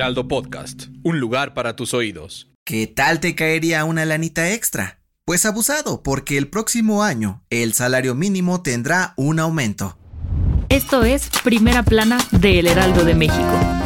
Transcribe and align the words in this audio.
Heraldo 0.00 0.28
Podcast, 0.28 0.84
un 1.02 1.20
lugar 1.20 1.52
para 1.52 1.76
tus 1.76 1.92
oídos. 1.92 2.50
¿Qué 2.64 2.86
tal 2.86 3.20
te 3.20 3.34
caería 3.34 3.84
una 3.84 4.06
lanita 4.06 4.50
extra? 4.50 5.02
Pues 5.26 5.44
abusado, 5.44 6.02
porque 6.02 6.38
el 6.38 6.48
próximo 6.48 7.02
año 7.02 7.44
el 7.50 7.74
salario 7.74 8.14
mínimo 8.14 8.62
tendrá 8.62 9.12
un 9.18 9.38
aumento. 9.38 9.98
Esto 10.70 11.04
es 11.04 11.28
Primera 11.44 11.82
Plana 11.82 12.16
de 12.30 12.60
El 12.60 12.68
Heraldo 12.68 13.04
de 13.04 13.14
México. 13.14 13.79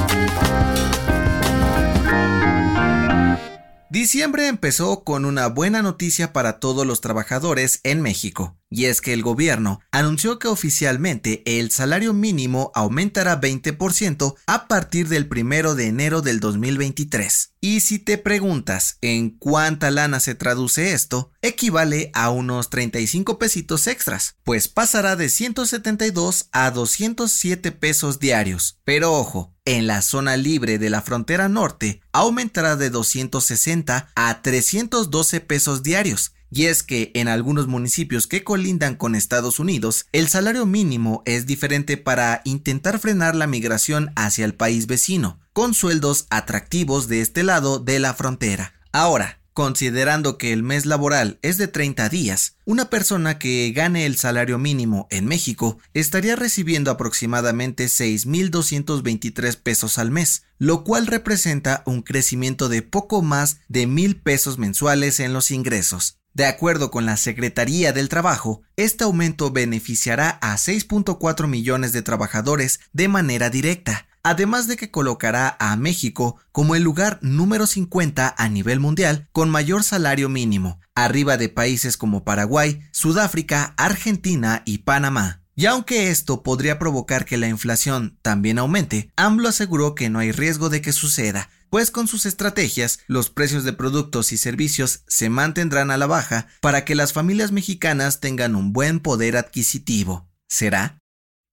Diciembre 3.94 4.48
empezó 4.48 5.04
con 5.04 5.24
una 5.24 5.46
buena 5.46 5.80
noticia 5.80 6.32
para 6.32 6.58
todos 6.58 6.84
los 6.84 7.00
trabajadores 7.00 7.78
en 7.84 8.00
México, 8.00 8.58
y 8.68 8.86
es 8.86 9.00
que 9.00 9.12
el 9.12 9.22
gobierno 9.22 9.78
anunció 9.92 10.40
que 10.40 10.48
oficialmente 10.48 11.44
el 11.46 11.70
salario 11.70 12.12
mínimo 12.12 12.72
aumentará 12.74 13.40
20% 13.40 14.34
a 14.48 14.66
partir 14.66 15.06
del 15.06 15.28
primero 15.28 15.76
de 15.76 15.86
enero 15.86 16.22
del 16.22 16.40
2023. 16.40 17.52
Y 17.60 17.82
si 17.82 18.00
te 18.00 18.18
preguntas 18.18 18.98
en 19.00 19.30
cuánta 19.30 19.92
lana 19.92 20.18
se 20.18 20.34
traduce 20.34 20.92
esto, 20.92 21.30
equivale 21.40 22.10
a 22.14 22.30
unos 22.30 22.70
35 22.70 23.38
pesitos 23.38 23.86
extras, 23.86 24.34
pues 24.42 24.66
pasará 24.66 25.14
de 25.14 25.28
172 25.28 26.48
a 26.50 26.72
207 26.72 27.70
pesos 27.70 28.18
diarios. 28.18 28.80
Pero 28.82 29.12
ojo, 29.12 29.53
en 29.64 29.86
la 29.86 30.02
zona 30.02 30.36
libre 30.36 30.78
de 30.78 30.90
la 30.90 31.00
frontera 31.00 31.48
norte 31.48 32.00
aumentará 32.12 32.76
de 32.76 32.90
260 32.90 34.08
a 34.14 34.42
312 34.42 35.40
pesos 35.40 35.82
diarios. 35.82 36.32
Y 36.50 36.66
es 36.66 36.82
que 36.82 37.10
en 37.14 37.26
algunos 37.26 37.66
municipios 37.66 38.26
que 38.26 38.44
colindan 38.44 38.94
con 38.94 39.16
Estados 39.16 39.58
Unidos, 39.58 40.06
el 40.12 40.28
salario 40.28 40.66
mínimo 40.66 41.22
es 41.24 41.46
diferente 41.46 41.96
para 41.96 42.42
intentar 42.44 43.00
frenar 43.00 43.34
la 43.34 43.48
migración 43.48 44.12
hacia 44.14 44.44
el 44.44 44.54
país 44.54 44.86
vecino, 44.86 45.40
con 45.52 45.74
sueldos 45.74 46.26
atractivos 46.30 47.08
de 47.08 47.22
este 47.22 47.42
lado 47.42 47.80
de 47.80 47.98
la 47.98 48.14
frontera. 48.14 48.74
Ahora, 48.92 49.40
Considerando 49.54 50.36
que 50.36 50.52
el 50.52 50.64
mes 50.64 50.84
laboral 50.84 51.38
es 51.42 51.58
de 51.58 51.68
30 51.68 52.08
días, 52.08 52.56
una 52.64 52.90
persona 52.90 53.38
que 53.38 53.70
gane 53.70 54.04
el 54.04 54.16
salario 54.16 54.58
mínimo 54.58 55.06
en 55.10 55.26
México 55.26 55.78
estaría 55.94 56.34
recibiendo 56.34 56.90
aproximadamente 56.90 57.84
6.223 57.84 59.56
pesos 59.56 59.98
al 59.98 60.10
mes, 60.10 60.42
lo 60.58 60.82
cual 60.82 61.06
representa 61.06 61.84
un 61.86 62.02
crecimiento 62.02 62.68
de 62.68 62.82
poco 62.82 63.22
más 63.22 63.60
de 63.68 63.86
mil 63.86 64.20
pesos 64.20 64.58
mensuales 64.58 65.20
en 65.20 65.32
los 65.32 65.52
ingresos. 65.52 66.18
De 66.32 66.46
acuerdo 66.46 66.90
con 66.90 67.06
la 67.06 67.16
Secretaría 67.16 67.92
del 67.92 68.08
Trabajo, 68.08 68.62
este 68.74 69.04
aumento 69.04 69.52
beneficiará 69.52 70.30
a 70.42 70.56
6.4 70.56 71.46
millones 71.46 71.92
de 71.92 72.02
trabajadores 72.02 72.80
de 72.92 73.06
manera 73.06 73.50
directa, 73.50 74.08
además 74.24 74.66
de 74.66 74.76
que 74.76 74.90
colocará 74.90 75.56
a 75.60 75.76
México 75.76 76.40
como 76.50 76.74
el 76.74 76.82
lugar 76.82 77.20
número 77.22 77.68
50 77.68 78.34
a 78.36 78.48
nivel 78.48 78.80
mundial 78.80 79.28
con 79.30 79.50
mayor 79.50 79.84
salario 79.84 80.28
mínimo, 80.28 80.80
arriba 80.96 81.36
de 81.36 81.48
países 81.48 81.96
como 81.96 82.24
Paraguay, 82.24 82.80
Sudáfrica, 82.90 83.74
Argentina 83.76 84.62
y 84.64 84.78
Panamá. 84.78 85.42
Y 85.56 85.66
aunque 85.66 86.10
esto 86.10 86.42
podría 86.42 86.80
provocar 86.80 87.24
que 87.24 87.36
la 87.36 87.46
inflación 87.46 88.18
también 88.22 88.58
aumente, 88.58 89.12
AMLO 89.14 89.50
aseguró 89.50 89.94
que 89.94 90.10
no 90.10 90.18
hay 90.18 90.32
riesgo 90.32 90.68
de 90.68 90.82
que 90.82 90.90
suceda, 90.90 91.48
pues 91.70 91.92
con 91.92 92.08
sus 92.08 92.26
estrategias 92.26 93.00
los 93.06 93.30
precios 93.30 93.62
de 93.62 93.72
productos 93.72 94.32
y 94.32 94.36
servicios 94.36 95.04
se 95.06 95.28
mantendrán 95.28 95.92
a 95.92 95.96
la 95.96 96.06
baja 96.06 96.48
para 96.60 96.84
que 96.84 96.96
las 96.96 97.12
familias 97.12 97.52
mexicanas 97.52 98.18
tengan 98.20 98.56
un 98.56 98.72
buen 98.72 98.98
poder 98.98 99.36
adquisitivo. 99.36 100.28
¿Será? 100.48 100.98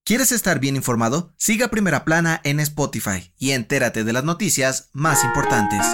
¿Quieres 0.04 0.32
estar 0.32 0.60
bien 0.60 0.76
informado? 0.76 1.32
Siga 1.38 1.70
Primera 1.70 2.04
Plana 2.04 2.42
en 2.44 2.60
Spotify 2.60 3.32
y 3.38 3.52
entérate 3.52 4.04
de 4.04 4.14
las 4.14 4.24
noticias 4.24 4.90
más 4.94 5.24
importantes. 5.24 5.86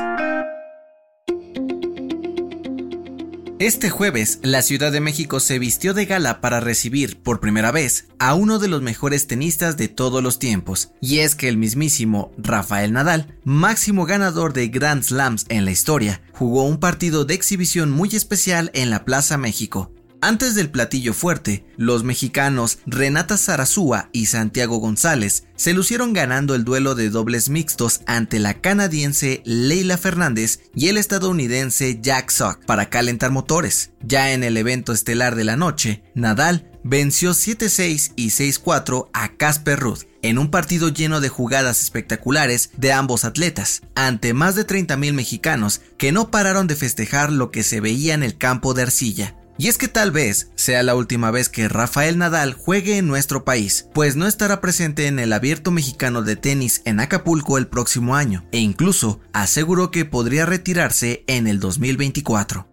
Este 3.60 3.90
jueves, 3.90 4.40
la 4.44 4.62
Ciudad 4.62 4.94
de 4.94 5.02
México 5.02 5.42
se 5.42 5.60
vistió 5.60 5.94
de 5.94 6.06
gala 6.06 6.40
para 6.40 6.62
recibir, 6.62 7.22
por 7.22 7.42
primera 7.42 7.72
vez, 7.72 8.08
a 8.18 8.34
uno 8.34 8.60
de 8.60 8.70
los 8.70 8.82
mejores 8.82 9.28
tenistas 9.28 9.76
de 9.76 9.90
todos 9.90 10.24
los 10.24 10.40
tiempos, 10.40 10.92
y 11.02 11.20
es 11.20 11.36
que 11.36 11.50
el 11.50 11.58
mismísimo 11.58 12.32
Rafael 12.38 12.94
Nadal, 12.94 13.36
máximo 13.44 14.06
ganador 14.06 14.54
de 14.54 14.70
Grand 14.70 15.04
Slams 15.04 15.48
en 15.50 15.66
la 15.66 15.72
historia, 15.72 16.22
jugó 16.34 16.64
un 16.64 16.80
partido 16.80 17.26
de 17.26 17.34
exhibición 17.34 17.92
muy 17.92 18.10
especial 18.10 18.72
en 18.74 18.90
la 18.90 19.04
Plaza 19.04 19.38
México, 19.38 19.92
antes 20.28 20.56
del 20.56 20.70
platillo 20.70 21.14
fuerte, 21.14 21.64
los 21.78 22.04
mexicanos 22.04 22.80
Renata 22.86 23.38
Zarazúa 23.38 24.10
y 24.12 24.26
Santiago 24.26 24.78
González 24.78 25.46
se 25.56 25.72
lucieron 25.72 26.12
ganando 26.12 26.54
el 26.54 26.66
duelo 26.66 26.96
de 26.96 27.10
dobles 27.10 27.48
mixtos 27.48 28.02
ante 28.08 28.40
la 28.40 28.60
canadiense 28.60 29.42
Leila 29.46 29.98
Fernández 29.98 30.60
y 30.76 30.90
el 30.90 30.98
estadounidense 30.98 32.00
Jack 32.02 32.30
Sock 32.30 32.66
para 32.66 32.90
calentar 32.90 33.32
motores. 33.32 33.92
Ya 34.04 34.34
en 34.34 34.44
el 34.44 34.58
evento 34.58 34.92
estelar 34.92 35.36
de 35.36 35.46
la 35.46 35.56
noche, 35.56 36.04
Nadal 36.14 36.70
venció 36.84 37.32
7-6 37.32 38.12
y 38.18 38.28
6-4 38.28 39.10
a 39.14 39.30
Casper 39.38 39.80
Ruud 39.80 40.00
en 40.24 40.40
un 40.40 40.52
partido 40.52 40.90
lleno 40.90 41.22
de 41.22 41.30
jugadas 41.30 41.82
espectaculares 41.82 42.72
de 42.76 42.92
ambos 42.92 43.24
atletas, 43.24 43.82
ante 43.96 44.34
más 44.34 44.56
de 44.56 44.68
30.000 44.68 45.14
mexicanos 45.14 45.80
que 45.98 46.12
no 46.12 46.32
pararon 46.32 46.68
de 46.68 46.76
festejar 46.76 47.32
lo 47.32 47.50
que 47.50 47.64
se 47.64 47.80
veía 47.80 48.14
en 48.14 48.24
el 48.24 48.38
campo 48.38 48.74
de 48.74 48.82
arcilla. 48.82 49.38
Y 49.60 49.70
es 49.70 49.78
que 49.78 49.88
tal 49.88 50.12
vez 50.12 50.52
sea 50.56 50.84
la 50.84 50.96
última 50.96 51.32
vez 51.32 51.50
que 51.50 51.68
Rafael 51.68 52.18
Nadal 52.18 52.54
juegue 52.54 52.98
en 52.98 53.08
nuestro 53.08 53.44
país, 53.44 53.88
pues 53.94 54.16
no 54.16 54.28
estará 54.28 54.62
presente 54.62 55.08
en 55.08 55.18
el 55.18 55.34
abierto 55.34 55.72
mexicano 55.72 56.22
de 56.22 56.36
tenis 56.36 56.84
en 56.86 57.00
Acapulco 57.00 57.58
el 57.58 57.68
próximo 57.68 58.16
año, 58.16 58.46
e 58.52 58.60
incluso 58.60 59.20
aseguró 59.34 59.90
que 59.90 60.06
podría 60.06 60.46
retirarse 60.46 61.24
en 61.28 61.48
el 61.48 61.60
2024. 61.60 62.68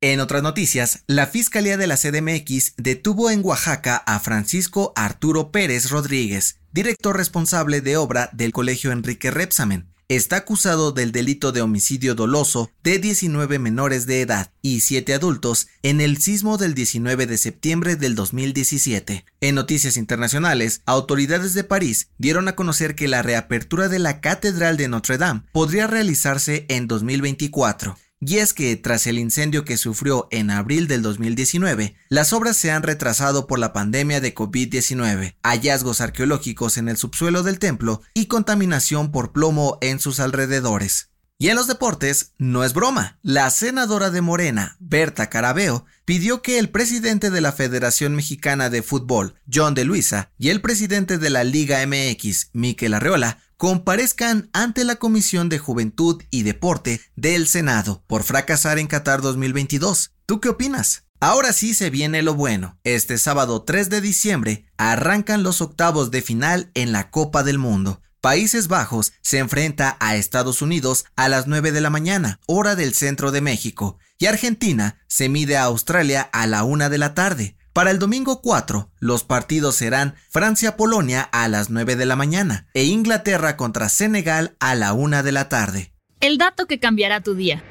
En 0.00 0.20
otras 0.20 0.42
noticias, 0.42 1.02
la 1.06 1.26
Fiscalía 1.26 1.76
de 1.76 1.86
la 1.86 1.96
CDMX 1.96 2.74
detuvo 2.76 3.30
en 3.30 3.40
Oaxaca 3.42 3.96
a 3.96 4.20
Francisco 4.20 4.92
Arturo 4.96 5.50
Pérez 5.50 5.90
Rodríguez, 5.90 6.60
director 6.72 7.16
responsable 7.16 7.80
de 7.80 7.96
obra 7.96 8.28
del 8.32 8.52
Colegio 8.52 8.92
Enrique 8.92 9.30
Repsamen, 9.30 9.93
está 10.08 10.36
acusado 10.36 10.92
del 10.92 11.12
delito 11.12 11.52
de 11.52 11.62
homicidio 11.62 12.14
doloso 12.14 12.70
de 12.82 12.98
19 12.98 13.58
menores 13.58 14.06
de 14.06 14.20
edad 14.20 14.52
y 14.62 14.80
7 14.80 15.14
adultos 15.14 15.68
en 15.82 16.00
el 16.00 16.18
sismo 16.18 16.58
del 16.58 16.74
19 16.74 17.26
de 17.26 17.38
septiembre 17.38 17.96
del 17.96 18.14
2017. 18.14 19.24
En 19.40 19.54
noticias 19.54 19.96
internacionales, 19.96 20.82
autoridades 20.86 21.54
de 21.54 21.64
París 21.64 22.08
dieron 22.18 22.48
a 22.48 22.56
conocer 22.56 22.94
que 22.94 23.08
la 23.08 23.22
reapertura 23.22 23.88
de 23.88 23.98
la 23.98 24.20
Catedral 24.20 24.76
de 24.76 24.88
Notre 24.88 25.18
Dame 25.18 25.42
podría 25.52 25.86
realizarse 25.86 26.66
en 26.68 26.86
2024. 26.86 27.96
Y 28.26 28.38
es 28.38 28.54
que 28.54 28.74
tras 28.76 29.06
el 29.06 29.18
incendio 29.18 29.66
que 29.66 29.76
sufrió 29.76 30.28
en 30.30 30.50
abril 30.50 30.88
del 30.88 31.02
2019, 31.02 31.94
las 32.08 32.32
obras 32.32 32.56
se 32.56 32.70
han 32.70 32.82
retrasado 32.82 33.46
por 33.46 33.58
la 33.58 33.74
pandemia 33.74 34.22
de 34.22 34.34
COVID-19, 34.34 35.36
hallazgos 35.42 36.00
arqueológicos 36.00 36.78
en 36.78 36.88
el 36.88 36.96
subsuelo 36.96 37.42
del 37.42 37.58
templo 37.58 38.00
y 38.14 38.24
contaminación 38.24 39.12
por 39.12 39.32
plomo 39.32 39.76
en 39.82 40.00
sus 40.00 40.20
alrededores. 40.20 41.10
Y 41.36 41.48
en 41.48 41.56
los 41.56 41.66
deportes, 41.66 42.32
no 42.38 42.64
es 42.64 42.72
broma. 42.72 43.18
La 43.20 43.50
senadora 43.50 44.10
de 44.10 44.22
Morena, 44.22 44.78
Berta 44.80 45.28
Carabeo, 45.28 45.84
pidió 46.06 46.40
que 46.40 46.58
el 46.58 46.70
presidente 46.70 47.30
de 47.30 47.42
la 47.42 47.52
Federación 47.52 48.14
Mexicana 48.14 48.70
de 48.70 48.82
Fútbol, 48.82 49.34
John 49.52 49.74
de 49.74 49.84
Luisa, 49.84 50.30
y 50.38 50.48
el 50.48 50.62
presidente 50.62 51.18
de 51.18 51.28
la 51.28 51.44
Liga 51.44 51.84
MX, 51.86 52.50
Miquel 52.54 52.94
Arreola, 52.94 53.40
comparezcan 53.56 54.50
ante 54.52 54.84
la 54.84 54.96
Comisión 54.96 55.48
de 55.48 55.58
Juventud 55.58 56.22
y 56.30 56.42
Deporte 56.42 57.00
del 57.16 57.46
Senado 57.46 58.02
por 58.06 58.22
fracasar 58.22 58.78
en 58.78 58.86
Qatar 58.86 59.20
2022. 59.22 60.12
¿Tú 60.26 60.40
qué 60.40 60.48
opinas? 60.48 61.04
Ahora 61.20 61.52
sí 61.52 61.74
se 61.74 61.90
viene 61.90 62.22
lo 62.22 62.34
bueno. 62.34 62.78
Este 62.84 63.18
sábado 63.18 63.62
3 63.62 63.88
de 63.88 64.00
diciembre 64.00 64.66
arrancan 64.76 65.42
los 65.42 65.60
octavos 65.60 66.10
de 66.10 66.22
final 66.22 66.70
en 66.74 66.92
la 66.92 67.10
Copa 67.10 67.42
del 67.42 67.58
Mundo. 67.58 68.02
Países 68.20 68.68
Bajos 68.68 69.12
se 69.20 69.38
enfrenta 69.38 69.96
a 70.00 70.16
Estados 70.16 70.62
Unidos 70.62 71.04
a 71.14 71.28
las 71.28 71.46
9 71.46 71.72
de 71.72 71.80
la 71.80 71.90
mañana, 71.90 72.40
hora 72.46 72.74
del 72.74 72.94
centro 72.94 73.32
de 73.32 73.42
México, 73.42 73.98
y 74.18 74.26
Argentina 74.26 74.98
se 75.08 75.28
mide 75.28 75.58
a 75.58 75.64
Australia 75.64 76.22
a 76.32 76.46
la 76.46 76.64
1 76.64 76.88
de 76.88 76.98
la 76.98 77.12
tarde. 77.12 77.56
Para 77.74 77.90
el 77.90 77.98
domingo 77.98 78.40
4, 78.40 78.88
los 79.00 79.24
partidos 79.24 79.74
serán 79.74 80.14
Francia-Polonia 80.30 81.22
a 81.22 81.48
las 81.48 81.70
9 81.70 81.96
de 81.96 82.06
la 82.06 82.14
mañana 82.14 82.68
e 82.72 82.84
Inglaterra 82.84 83.56
contra 83.56 83.88
Senegal 83.88 84.54
a 84.60 84.76
la 84.76 84.92
1 84.92 85.24
de 85.24 85.32
la 85.32 85.48
tarde. 85.48 85.92
El 86.20 86.38
dato 86.38 86.66
que 86.66 86.78
cambiará 86.78 87.20
tu 87.20 87.34
día. 87.34 87.64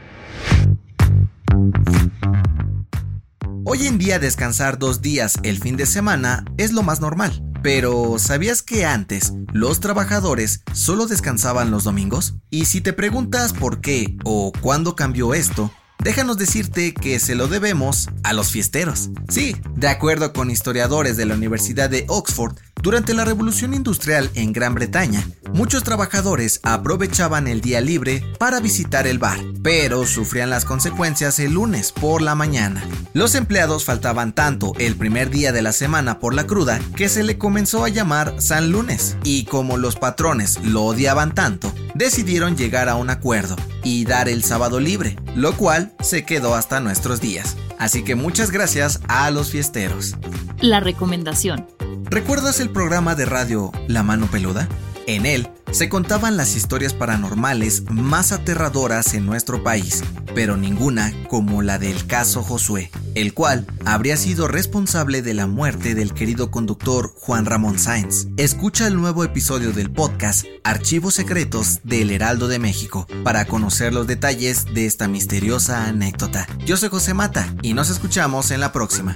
Hoy 3.63 3.88
en 3.88 3.97
día 3.97 4.19
descansar 4.19 4.77
dos 4.77 5.01
días 5.01 5.35
el 5.41 5.61
fin 5.61 5.77
de 5.77 5.85
semana 5.85 6.44
es 6.57 6.73
lo 6.73 6.83
más 6.83 7.00
normal. 7.00 7.41
Pero 7.63 8.19
¿sabías 8.19 8.61
que 8.61 8.83
antes 8.83 9.31
los 9.53 9.79
trabajadores 9.79 10.63
solo 10.73 11.07
descansaban 11.07 11.71
los 11.71 11.85
domingos? 11.85 12.35
Y 12.50 12.65
si 12.65 12.81
te 12.81 12.91
preguntas 12.91 13.53
por 13.53 13.79
qué 13.79 14.17
o 14.25 14.51
cuándo 14.51 14.97
cambió 14.97 15.33
esto, 15.33 15.71
déjanos 15.99 16.37
decirte 16.37 16.93
que 16.93 17.19
se 17.19 17.35
lo 17.35 17.47
debemos 17.47 18.09
a 18.23 18.33
los 18.33 18.51
fiesteros. 18.51 19.09
Sí, 19.29 19.55
de 19.75 19.87
acuerdo 19.87 20.33
con 20.33 20.51
historiadores 20.51 21.17
de 21.17 21.25
la 21.25 21.35
Universidad 21.35 21.89
de 21.89 22.05
Oxford, 22.07 22.55
durante 22.81 23.13
la 23.13 23.23
Revolución 23.23 23.73
Industrial 23.73 24.29
en 24.35 24.51
Gran 24.51 24.75
Bretaña, 24.75 25.25
muchos 25.53 25.83
trabajadores 25.83 26.59
aprovechaban 26.63 27.47
el 27.47 27.61
día 27.61 27.79
libre 27.79 28.21
para 28.39 28.59
visitar 28.59 29.07
el 29.07 29.19
bar, 29.19 29.39
pero 29.63 30.05
sufrían 30.05 30.49
las 30.49 30.65
consecuencias 30.65 31.39
el 31.39 31.53
lunes 31.53 31.93
por 31.93 32.21
la 32.21 32.35
mañana. 32.35 32.85
Los 33.13 33.35
empleados 33.35 33.85
faltaban 33.85 34.33
tanto 34.33 34.73
el 34.79 34.97
primer 34.97 35.29
día 35.29 35.53
de 35.53 35.61
la 35.61 35.71
semana 35.71 36.19
por 36.19 36.33
la 36.33 36.45
cruda 36.45 36.81
que 36.97 37.07
se 37.07 37.23
le 37.23 37.37
comenzó 37.37 37.85
a 37.85 37.89
llamar 37.89 38.35
San 38.39 38.69
Lunes, 38.69 39.15
y 39.23 39.45
como 39.45 39.77
los 39.77 39.95
patrones 39.95 40.59
lo 40.63 40.83
odiaban 40.83 41.33
tanto, 41.33 41.73
decidieron 41.93 42.55
llegar 42.55 42.89
a 42.89 42.95
un 42.95 43.09
acuerdo 43.09 43.55
y 43.83 44.05
dar 44.05 44.29
el 44.29 44.43
sábado 44.43 44.79
libre, 44.79 45.17
lo 45.35 45.55
cual 45.57 45.93
se 46.01 46.25
quedó 46.25 46.55
hasta 46.55 46.79
nuestros 46.79 47.21
días. 47.21 47.57
Así 47.79 48.03
que 48.03 48.15
muchas 48.15 48.51
gracias 48.51 49.01
a 49.07 49.29
los 49.31 49.49
fiesteros. 49.51 50.15
La 50.61 50.79
recomendación. 50.79 51.67
¿Recuerdas 52.05 52.59
el 52.59 52.69
programa 52.69 53.15
de 53.15 53.25
radio 53.25 53.71
La 53.87 54.03
Mano 54.03 54.27
Peluda? 54.27 54.67
En 55.07 55.25
él 55.25 55.49
se 55.71 55.89
contaban 55.89 56.37
las 56.37 56.55
historias 56.55 56.93
paranormales 56.93 57.89
más 57.89 58.31
aterradoras 58.31 59.13
en 59.15 59.25
nuestro 59.25 59.63
país, 59.63 60.03
pero 60.35 60.55
ninguna 60.55 61.11
como 61.27 61.61
la 61.61 61.79
del 61.79 62.05
caso 62.05 62.43
Josué, 62.43 62.91
el 63.15 63.33
cual 63.33 63.65
habría 63.86 64.18
sido 64.18 64.48
responsable 64.48 65.21
de 65.21 65.33
la 65.33 65.48
muerte 65.48 65.95
del 65.95 66.13
querido 66.13 66.51
conductor 66.51 67.13
Juan 67.15 67.45
Ramón 67.45 67.80
Sáenz. 67.80 68.27
Escucha 68.38 68.88
el 68.88 68.95
nuevo 68.95 69.24
episodio 69.24 69.71
del 69.71 69.92
podcast 69.92 70.45
Archivos 70.63 71.13
Secretos 71.13 71.80
del 71.83 72.12
Heraldo 72.12 72.48
de 72.48 72.60
México 72.60 73.07
para 73.24 73.45
conocer 73.45 73.94
los 73.94 74.07
detalles 74.07 74.65
de 74.74 74.86
esta 74.86 75.07
misteriosa 75.07 75.86
anécdota. 75.86 76.48
Yo 76.65 76.77
soy 76.77 76.89
José 76.89 77.13
Mata 77.13 77.54
y 77.62 77.74
nos 77.74 77.89
escuchamos 77.89 78.51
en 78.51 78.60
la 78.60 78.71
próxima. 78.71 79.15